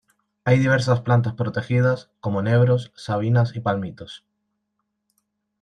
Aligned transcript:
Hay 0.45 0.57
diversas 0.57 1.01
plantas 1.01 1.35
protegidas, 1.35 2.09
como 2.21 2.39
enebros, 2.39 2.91
sabinas 2.95 3.55
y 3.55 3.59
palmitos. 3.59 4.25